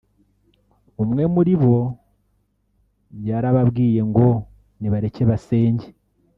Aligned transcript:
umwe 1.03 1.23
muri 1.33 1.53
bo 1.61 1.77
yarababwiye 3.27 4.01
ngo 4.09 4.27
nibareke 4.79 5.21
basenge 5.29 5.87